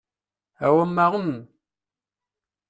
Awamma 0.65 1.05
en! 1.17 1.31